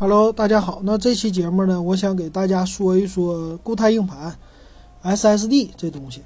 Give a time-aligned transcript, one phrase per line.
[0.00, 0.80] Hello，大家好。
[0.82, 4.34] 那这期节目呢，我想给大家说一说固态硬盘
[5.04, 6.22] SSD 这东西。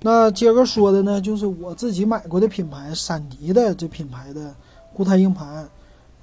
[0.00, 4.54] 那接着说的呢，就是我自己买过的品牌，闪迪的这品牌的
[4.94, 5.68] 固态硬盘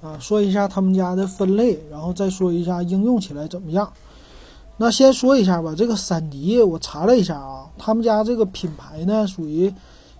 [0.02, 3.88] 啊，说一下他们家的分类，然后再说一下应用起来怎么样。
[4.76, 9.72] 那先说一下吧，这个闪迪我查了一下啊，他们家这个品牌呢属于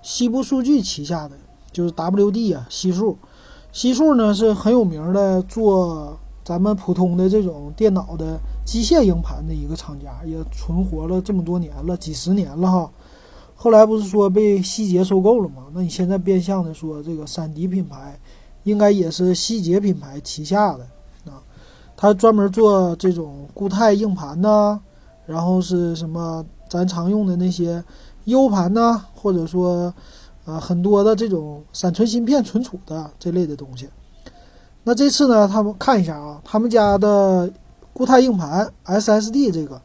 [0.02, 1.36] 西部数据旗下的，
[1.72, 3.18] 就是 WD 啊，西数。
[3.72, 6.16] 西数呢是很有名的做。
[6.46, 12.88] 咱们普通的这种电脑的机械硬盘的一个厂家，也存活了这么多年了，几十年了哈。
[13.56, 15.64] 后来不是说被希捷收购了吗？
[15.74, 18.16] 那你现在变相的说，这个闪迪品牌
[18.62, 20.86] 应该也是希捷品牌旗下的
[21.28, 21.42] 啊。
[21.96, 24.78] 它专门做这种固态硬盘呐，
[25.26, 27.82] 然后是什么咱常用的那些
[28.26, 29.92] U 盘呐，或者说
[30.44, 33.88] 啊很多的这种闪存芯片存储的这类的东西。
[34.88, 37.50] 那这次呢，他们看一下啊，他们家的
[37.92, 39.82] 固态硬盘 SSD 这个，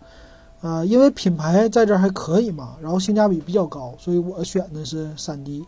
[0.61, 5.65] 呃，因为品牌在这还可以嘛，然后性价比比较高，所以我选的是闪迪。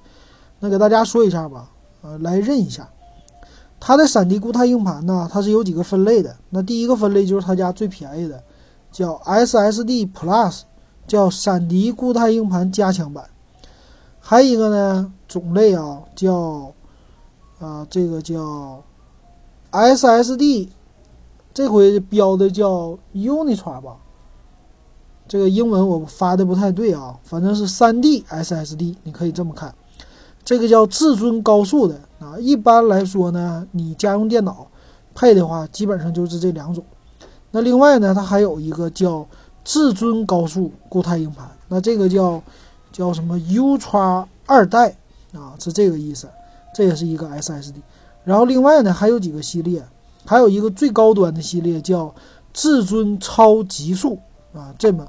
[0.59, 1.67] 那给大家说一下吧，
[2.03, 2.87] 呃，来认一下，
[3.79, 6.35] 它的闪迪固态硬盘呢，它是有几个分类的。
[6.51, 8.43] 那第一个分类就是他家最便宜的，
[8.91, 10.61] 叫 SSD Plus，
[11.07, 13.27] 叫闪迪固态硬盘加强版。
[14.19, 16.71] 还有一个呢种类啊，叫
[17.57, 18.83] 啊，这个叫。
[19.73, 20.69] SSD
[21.51, 23.97] 这回标的叫 Unitra 吧，
[25.27, 29.73] 这个英文我发的不太对啊，反正是 3D SSD，你可以这么看。
[30.45, 34.67] 这个叫至尊高速的啊，一般来说呢，你家用电脑
[35.15, 36.83] 配的话，基本上就是这两种。
[37.49, 39.25] 那另外呢，它还有一个叫
[39.63, 42.43] 至尊高速固态硬盘，那这个叫
[42.91, 44.95] 叫什么 Ultra 二代
[45.33, 46.29] 啊，是这个意思，
[46.75, 47.75] 这也是一个 SSD。
[48.23, 49.83] 然后另外呢，还有几个系列，
[50.25, 52.13] 还有一个最高端的系列叫
[52.53, 54.17] 至尊超极速
[54.53, 55.05] 啊，这么，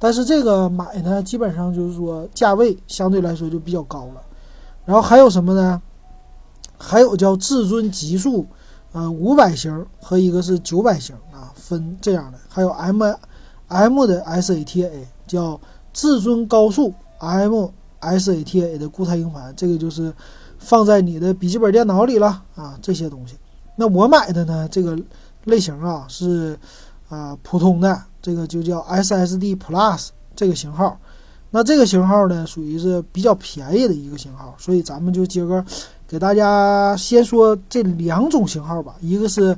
[0.00, 4.22] 但是这个买呢，基本上就是说价位相对来说就比较高了。
[4.84, 5.80] 然后还有什么呢？
[6.76, 8.44] 还有叫至尊极速，
[8.90, 12.38] 呃，五百型和一个是九百型啊，分这样的。
[12.48, 13.00] 还有 M
[13.68, 14.90] M 的 SATA
[15.26, 15.60] 叫
[15.92, 20.12] 至尊高速 M SATA 的固态硬盘，这个就是。
[20.60, 23.34] 放在你的笔记本电脑里了啊，这些东西。
[23.74, 24.96] 那我买的呢，这个
[25.44, 26.56] 类型啊是
[27.08, 30.96] 啊普通的，这个就叫 SSD Plus 这个型号。
[31.50, 35.64] 那这个型号呢，属于是比较便宜的一个型号，所以咱们就今个
[36.06, 38.94] 给大家先说这两种型号吧。
[39.00, 39.56] 一个是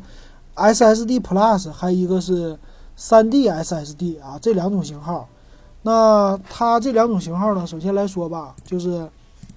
[0.55, 2.59] SSD Plus，还有一个是
[2.97, 5.29] 3D SSD 啊，这两种型号。
[5.83, 9.07] 那它这两种型号呢，首先来说吧，就是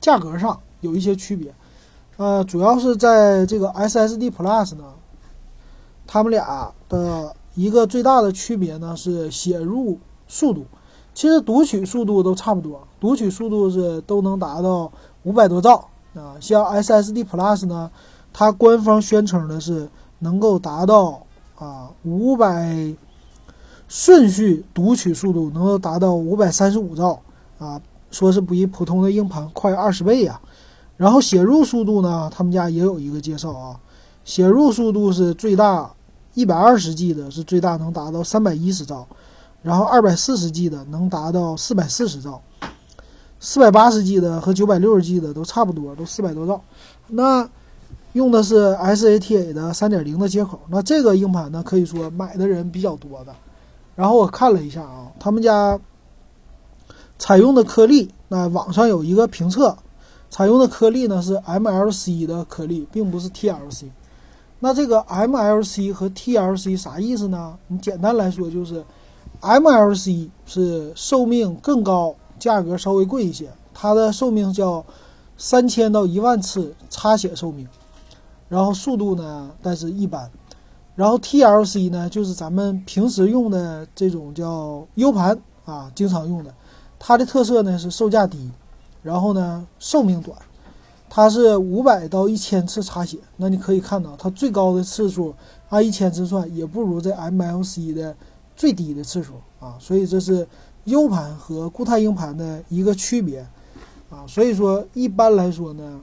[0.01, 0.59] 价格上。
[0.81, 1.53] 有一些区别，
[2.17, 4.83] 呃，主要是在这个 SSD Plus 呢，
[6.05, 9.97] 它们俩的一个最大的区别呢是写入
[10.27, 10.65] 速度，
[11.13, 14.91] 其实读取速度都差不多，读取速度是都能达到
[15.23, 16.35] 五百多兆啊。
[16.39, 17.89] 像 SSD Plus 呢，
[18.31, 21.23] 它官方宣称的是能够达到
[21.57, 22.93] 啊五百
[23.87, 27.21] 顺序读取速度能够达到五百三十五兆
[27.59, 27.81] 啊，
[28.11, 30.39] 说是比普通的硬盘快二十倍呀。
[30.97, 33.79] 然后写入速度呢，他们家也有一个介绍啊，
[34.23, 35.91] 写入速度是最大
[36.33, 39.05] 一百二十 G 的，是最大能达到三百一十兆，
[39.61, 42.41] 然后二百四十 G 的能达到四百四十兆，
[43.41, 46.61] 四百八十 G 的和九百六十 G 的都差不多，都四百多兆。
[47.07, 47.49] 那
[48.13, 53.35] 用的是 SATA 的三点零的接口，那这个硬盘呢，可以说买的人比较多的。
[53.95, 55.77] 然后我看了一下啊，他们家
[57.19, 59.77] 采用的颗粒，那网上有一个评测。
[60.35, 63.85] 采用的颗粒呢是 MLC 的颗粒，并不是 TLC。
[64.59, 67.57] 那这个 MLC 和 TLC 啥意思呢？
[67.67, 68.83] 你简单来说就是
[69.39, 74.85] ，MLC 是寿命更高，价格稍微贵一些，它的寿命叫
[75.37, 77.65] 三千到一万次插写寿命，
[78.49, 80.29] 然后速度呢但是一般。
[80.95, 86.53] 然后 TLC 呢就是咱们平时用的这种叫 U 盘啊，经常用的，
[86.99, 88.51] 它的特色呢是售价低。
[89.05, 90.35] 然后呢，寿命短，
[91.07, 93.19] 它是五百到一千次插写。
[93.37, 95.31] 那你可以看到，它最高的次数
[95.69, 98.15] 按一千次算，也不如这 MLC 的
[98.55, 99.77] 最低的次数啊。
[99.79, 100.47] 所以这是
[100.85, 103.47] U 盘和固态硬盘的一个区别
[104.09, 104.25] 啊。
[104.27, 106.01] 所以说，一般来说呢，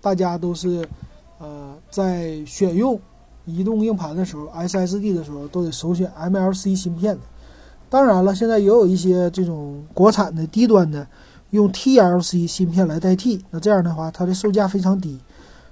[0.00, 0.88] 大家都是
[1.38, 2.98] 呃在选用
[3.44, 7.20] 移动硬盘的时候，SSD 的时候都得首选 MLC 芯片的。
[7.90, 11.06] 当然了，现在也有一些这种国产的低端的。
[11.50, 15.18] 用 TLC 芯片来代替，那这样的话，它的售价非常低，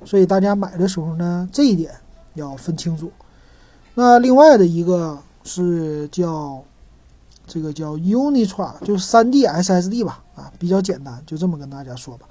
[0.04, 1.92] 所以大家买的时候呢，这一点
[2.34, 3.10] 要分清楚。
[3.94, 6.62] 那另外的一个是叫
[7.46, 12.26] 这个叫 Unitra，就是 3D SSD 吧，啊，比较简单，就这么跟大家说吧。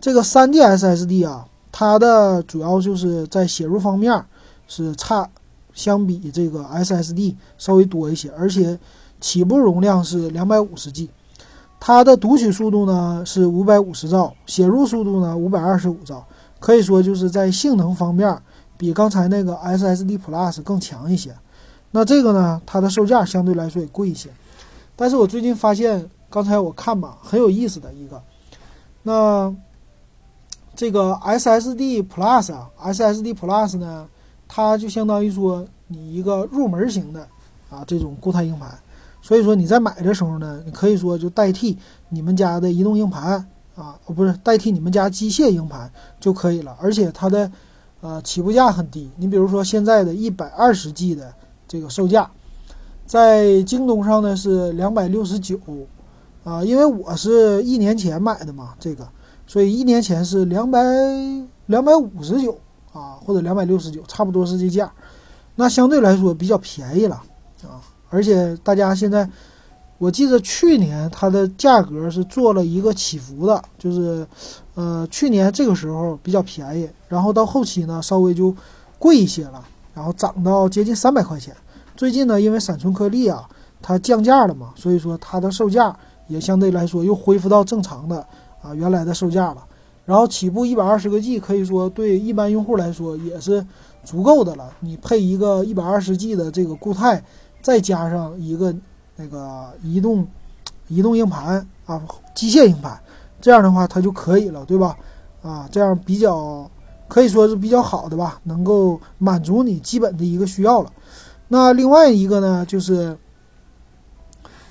[0.00, 4.24] 这个 3D SSD 啊，它的主要就是在写入方面
[4.66, 5.28] 是差，
[5.74, 8.78] 相比这个 SSD 稍微多一些，而且
[9.20, 11.10] 起步容量是两百五十 G，
[11.84, 16.24] 它的读取速度呢是五百五十兆，写入速度呢五百二十五兆，
[16.60, 18.40] 可以说就是在性能方面。
[18.78, 21.34] 比刚才那个 SSD Plus 更强一些，
[21.90, 24.30] 那这个呢，它的售价相对来说也贵一些。
[24.94, 28.22] 但是我最近发现，刚才我看吧，很有意思的一个，
[29.02, 29.52] 那
[30.76, 34.06] 这个 SSD Plus 啊，SSD Plus 呢，
[34.46, 37.26] 它就相当于说你一个入门型的
[37.70, 38.78] 啊这种固态硬盘，
[39.22, 41.78] 所以说你在买的时候呢，你可以说就代替
[42.10, 45.90] 你们家的移动硬盘啊，不是代替你们家机械硬盘
[46.20, 47.50] 就可以了，而且它的。
[48.04, 49.08] 呃，起步价很低。
[49.16, 51.32] 你比如说现在的一百二十 G 的
[51.68, 52.28] 这个售价，
[53.06, 55.56] 在京东上呢是两百六十九，
[56.42, 59.06] 啊，因为我是一年前买的嘛，这个，
[59.46, 60.80] 所以一年前是两百
[61.66, 62.58] 两百五十九
[62.92, 64.92] 啊，或者两百六十九，差不多是这价。
[65.54, 67.22] 那相对来说比较便宜了
[67.62, 67.78] 啊，
[68.12, 69.28] 而且大家现在。
[69.98, 74.26] 我记得去年它的价格是做了一个起伏的，就是，
[74.74, 78.52] 呃，去年这个时候比较便宜，然后到后期呢稍微就
[78.98, 79.64] 贵一些了，
[79.94, 81.54] 然后涨到接近三百块钱。
[81.94, 83.48] 最近呢，因为闪存颗粒啊
[83.80, 88.26] 它降价了嘛，所以说它的售价也相对来说又恢复到正常的
[88.60, 89.64] 啊原来的售价了。
[90.04, 93.64] 然后起步一百二十个 G，可以说对一般用户来说也是
[94.02, 94.68] 足够的了。
[94.80, 97.22] 你配一个一百二十 G 的这个固态，
[97.62, 98.74] 再加上一个。
[99.14, 100.26] 那个移动，
[100.88, 102.02] 移动硬盘啊，
[102.34, 102.98] 机械硬盘，
[103.42, 104.96] 这样的话它就可以了，对吧？
[105.42, 106.68] 啊，这样比较
[107.08, 110.90] 可以说是比较好的吧，能够满足你基本的一个需要了。
[111.46, 113.16] 那另外一个呢，就是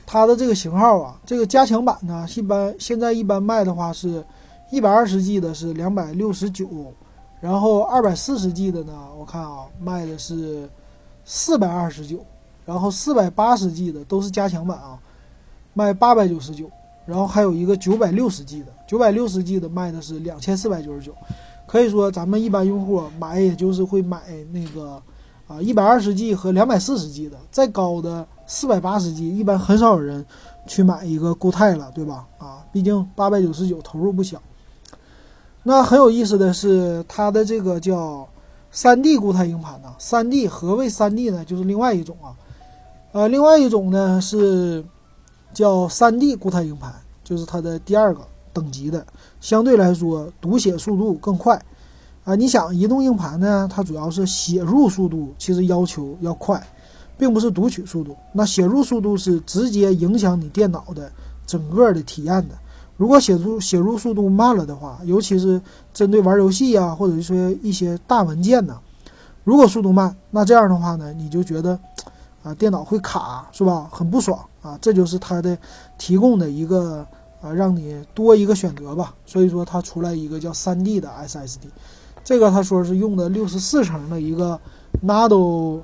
[0.08, 4.26] 它的这个型号啊，这个加强版呢，一般现在一般卖的话是
[4.72, 6.68] 一百二十 G 的是两百六十九，
[7.40, 10.68] 然后二百四十 G 的呢，我看啊，卖的是
[11.24, 12.26] 四百二十九。
[12.66, 15.00] 然后四百八十 G 的都是加强版啊，
[15.74, 16.70] 卖八百九十九。
[17.04, 21.14] 然后还有一个九百六十 G 的，九百六十 G 的卖的是两千四百九十九。
[21.68, 24.22] 可以说咱们一般用户买也就是会买
[24.52, 25.02] 那个
[25.48, 30.24] 啊一百二十 G 和两百四十 G 的，再高的四百八十 G 一般很少有人
[30.68, 32.28] 去买一个固态了，对吧？
[32.38, 34.40] 啊，毕竟八百九十九投入不小。
[35.64, 38.30] 那很有意思的是它的这个叫
[38.70, 41.44] 三 D 固态硬盘呢，三 D 何谓三 D 呢？
[41.44, 42.38] 就是另外一种啊。
[43.14, 44.82] 呃，另外一种呢是
[45.54, 46.94] 叫 3D 固态硬盘，
[47.26, 48.22] 就是它的第二个
[48.54, 49.06] 等级的，
[49.42, 51.62] 相对来说读写速度更快。
[52.24, 56.66] 啊，你想移动硬盘呢，它主要是写入速度其实要求要快，
[57.18, 58.16] 并不是读取速度。
[58.32, 61.12] 那写入速度是直接影响你电脑的
[61.46, 62.56] 整个的体验的。
[62.96, 65.62] 如果写入写入速度慢了的话，尤其是
[65.94, 68.80] 针对玩游戏啊，或者说一些大文件呢，
[69.44, 71.78] 如果速度慢，那这样的话呢，你就觉得。
[72.44, 73.88] 啊，电脑会卡是吧？
[73.92, 74.78] 很不爽啊！
[74.82, 75.58] 这就是它的
[75.98, 77.06] 提供的一个
[77.40, 79.14] 啊，让你多一个选择吧。
[79.26, 81.70] 所以说它出来一个叫 3D 的 SSD，
[82.24, 84.60] 这个他说是用的六十四层的一个
[85.06, 85.82] Nano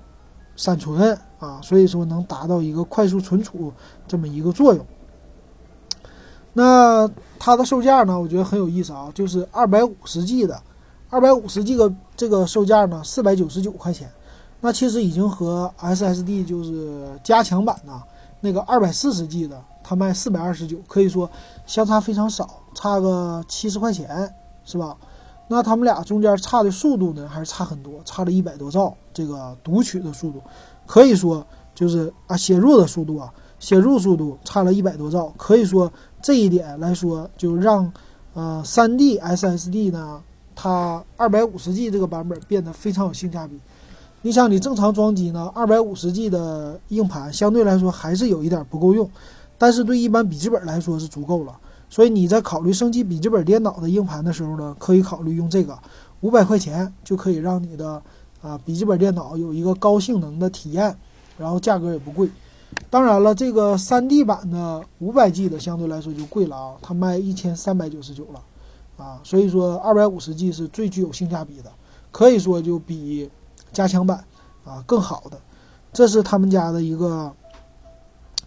[0.56, 3.72] 闪存啊，所以说能达到一个快速存储
[4.08, 4.84] 这么一个作用。
[6.54, 10.60] 那它的售价呢，我觉得很有意思啊，就是二百五十 G 的，
[11.12, 14.10] 二百五十 G 的这个售价呢，四百九十九块钱。
[14.62, 18.02] 那其实已经和 SSD 就是加强版呐，
[18.42, 21.30] 那个二百四十 G 的，它卖四百二十九，可以说
[21.66, 24.34] 相差非常少，差个七十块钱，
[24.66, 24.98] 是吧？
[25.48, 28.94] 那他们俩中间差的速度呢，还是差很多，差了一百多兆。
[29.14, 30.42] 这个读取的速度，
[30.86, 37.92] 可以说就是啊，写入的速度啊，写入速度差了一百多兆，可以说这一点来说，就让
[38.34, 40.22] 呃 3D SSD 呢，
[40.54, 43.60] 它二百五十 G 这个版本变得非常有性价比。
[44.24, 49.08] 你想，你正常装机呢，二百五十 G 的硬盘相对来说还是有一点不够用，
[49.60, 51.56] 但是对一般笔记本来说是足够了。
[51.88, 55.78] 所以你在考虑升级笔记本电脑的硬盘的时候呢，可以考虑用这个，
[56.22, 58.02] 五百块钱就可以让你的
[58.42, 60.98] 啊笔记本电脑有一个高性能的体验，
[61.38, 62.28] 然后价格也不贵。
[62.90, 68.42] 当然了，这个 3D 版的五百 G 的相对来说就贵了啊，它卖一千三百九十九了
[68.98, 71.72] 啊，所以说二百五十 G 是最具有性价比的，
[72.12, 73.30] 可以说就比。
[73.72, 74.24] 加强版
[74.66, 75.40] 啊，更好的，
[75.94, 77.32] 这是他们家的一个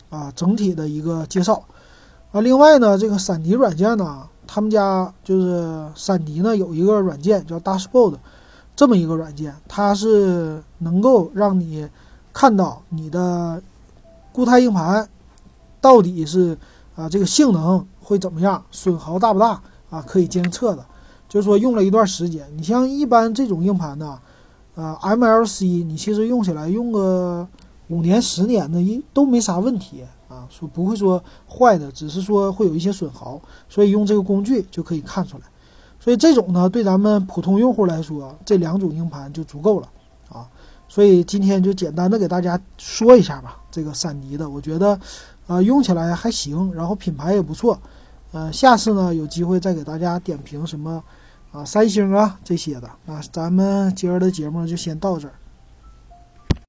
[0.08, 1.62] 啊整体的一个介绍
[2.32, 2.40] 啊。
[2.40, 8.16] 另外呢，这个闪迪软件呢，他们家就是闪迪呢有一个软件叫 Dashboard，
[8.74, 11.88] 这么一个软件，它是能够让你
[12.32, 13.62] 看到你的
[14.32, 15.08] 固态硬盘
[15.80, 16.56] 到底是
[16.96, 19.60] 啊这个性能会怎么样，损耗大不大
[19.90, 20.84] 啊，可以监测的。
[21.28, 24.18] 就是说用了一段时间，你像一般这种硬盘呢，
[24.80, 27.46] 啊 MLC 你其实用起来用个
[27.88, 35.44] 五年十年的一都没啥问题啊，说不会说坏的，只是说会有一些损耗，所以用这个工具就可以看出来。
[35.98, 39.88] 所以这种呢，对咱们普通用户来说，这两种硬盘就足够了
[40.28, 40.48] 啊。
[40.88, 43.58] 所以今天就简单的给大家说一下吧。
[43.70, 44.98] 这个闪迪的，我觉得，
[45.46, 47.78] 呃，用起来还行，然后品牌也不错。
[48.32, 51.02] 呃，下次呢有机会再给大家点评什么
[51.52, 52.88] 啊三星啊这些的。
[53.06, 55.34] 啊，咱们今儿的节目就先到这儿。